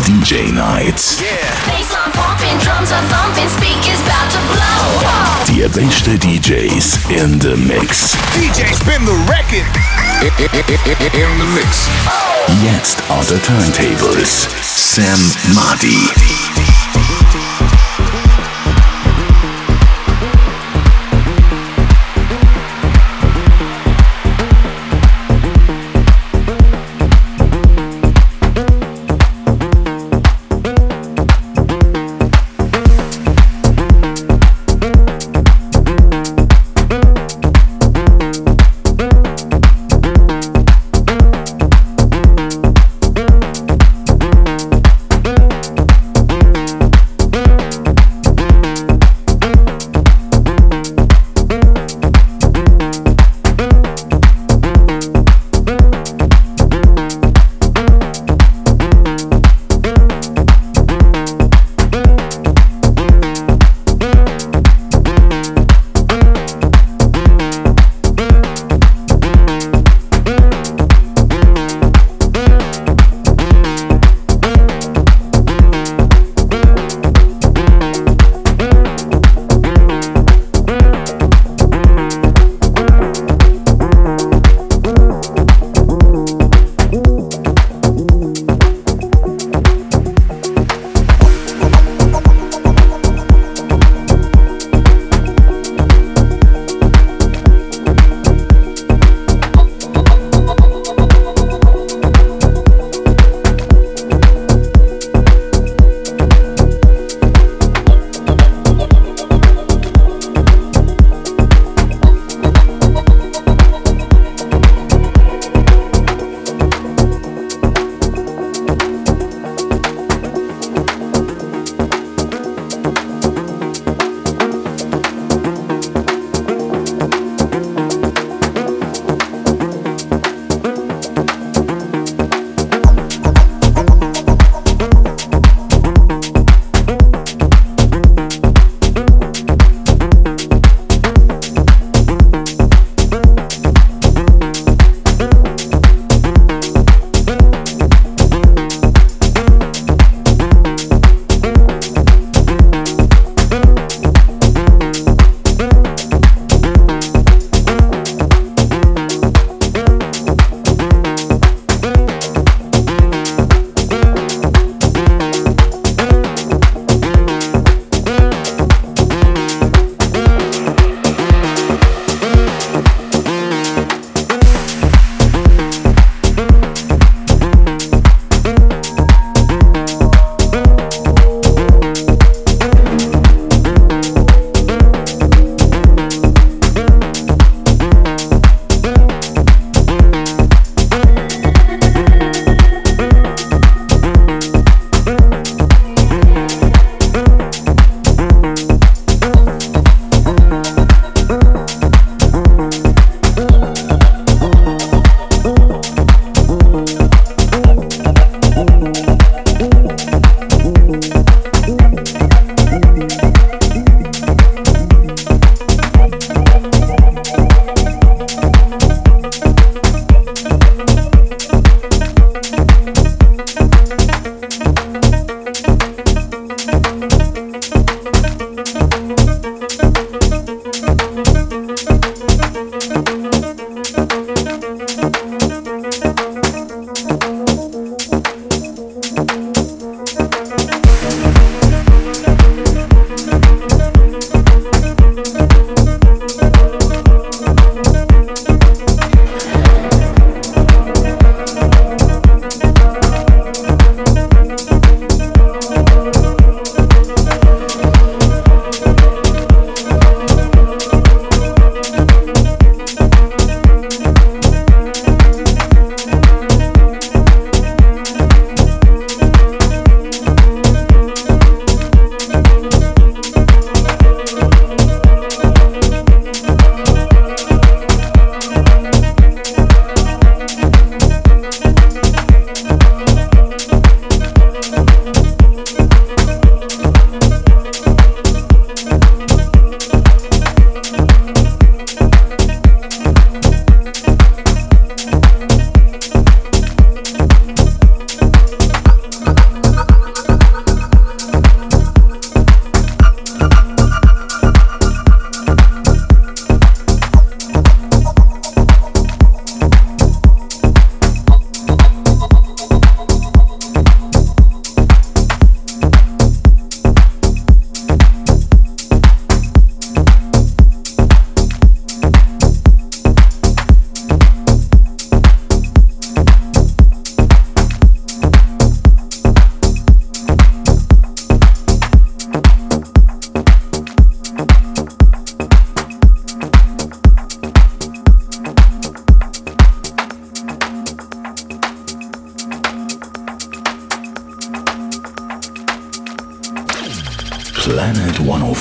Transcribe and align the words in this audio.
DJ 0.00 0.52
Nights. 0.52 1.18
The 5.46 5.62
Die 5.62 6.16
DJs 6.18 7.10
in 7.10 7.38
the 7.38 7.56
mix. 7.56 8.16
DJ 8.32 8.72
spin 8.74 9.04
the 9.04 9.12
record. 9.28 9.68
In 10.22 11.38
the 11.38 11.46
mix. 11.54 11.88
Jetzt 12.62 13.02
on 13.10 13.24
the 13.26 13.38
turntables. 13.44 14.48
Sam 14.62 15.18
Marty. 15.54 16.71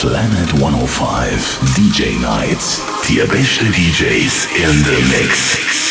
Planet 0.00 0.50
105 0.54 1.60
DJ 1.76 2.18
Nights. 2.22 2.80
Die 3.06 3.22
beste 3.26 3.66
DJs 3.66 4.46
in 4.54 4.82
the 4.82 4.98
mix. 5.10 5.89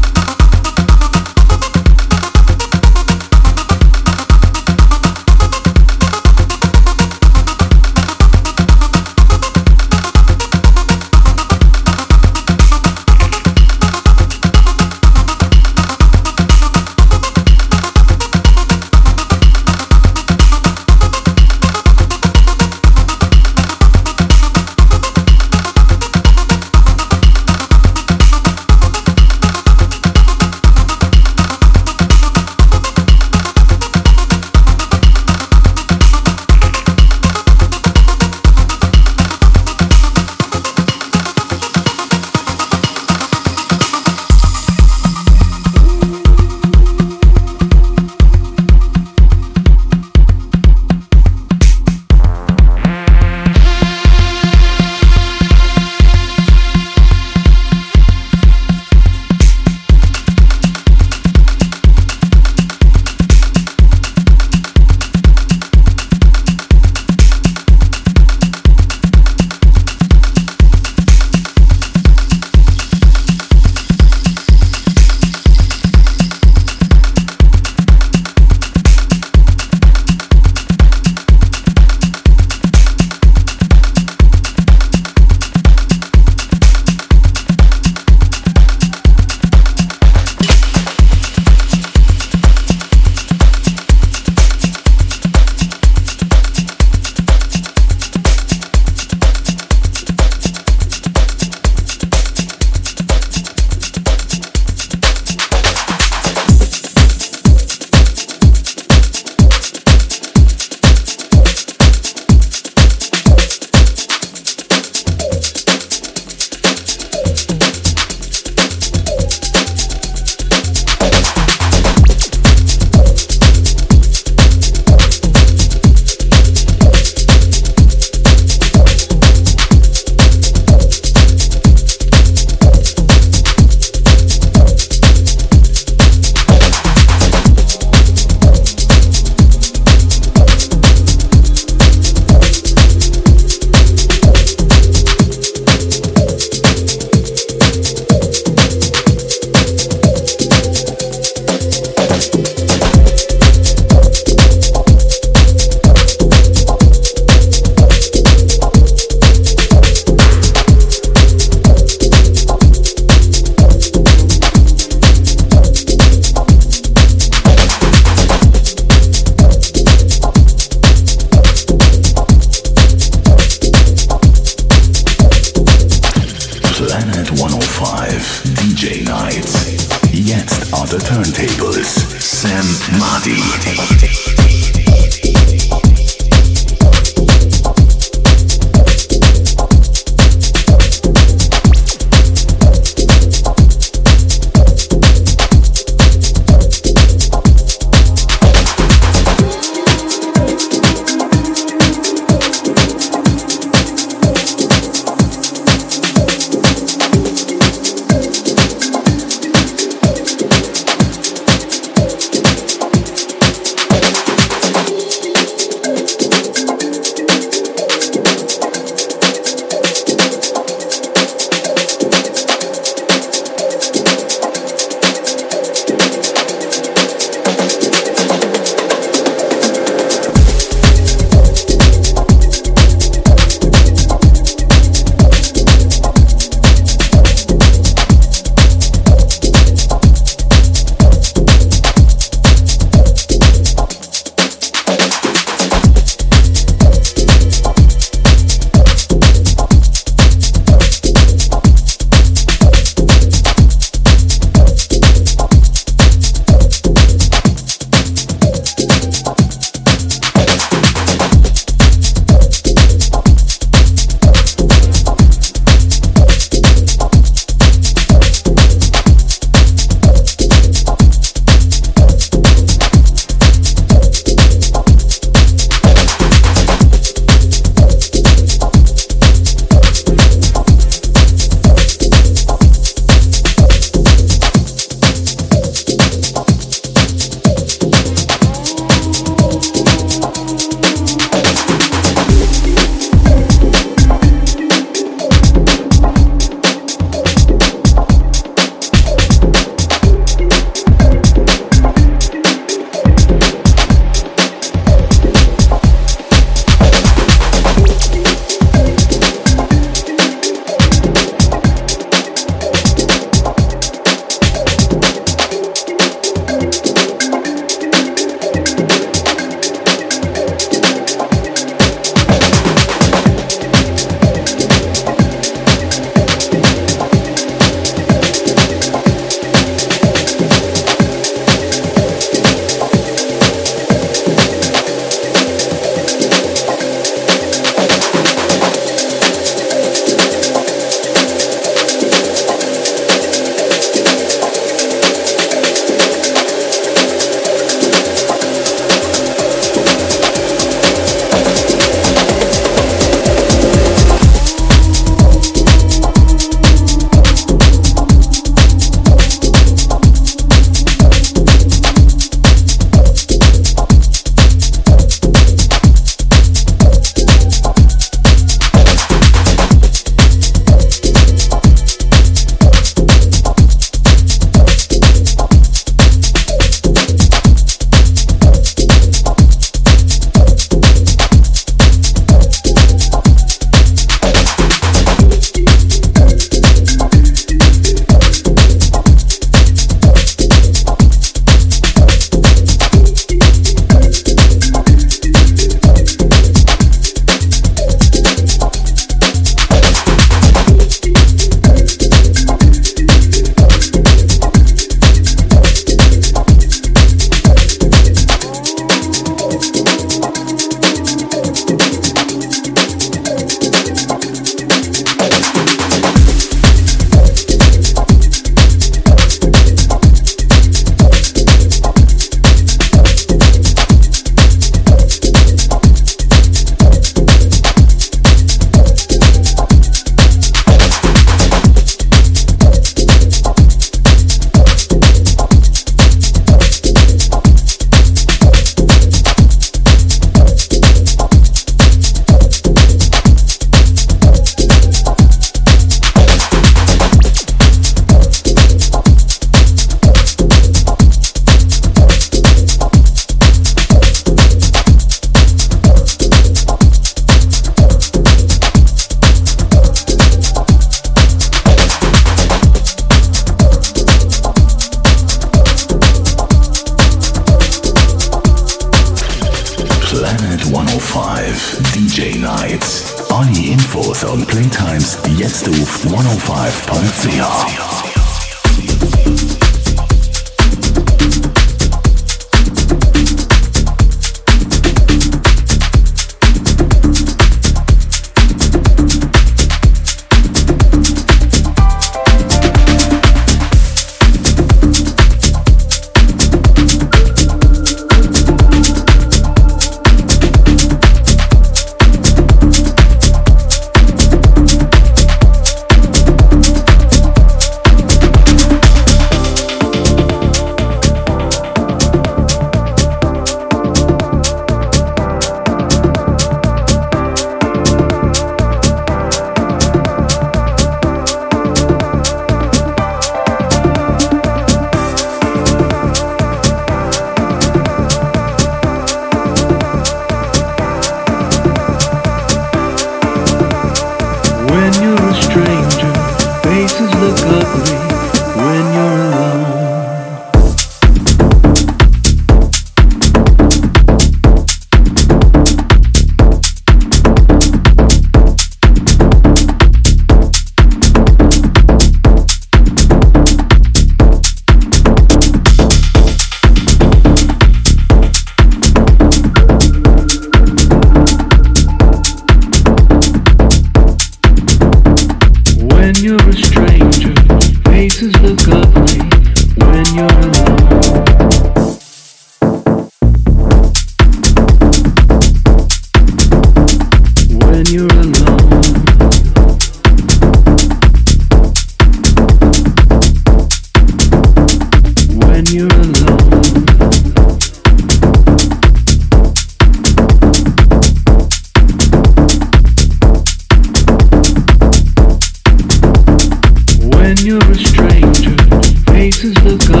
is 599.43 599.53
the 599.55 600.00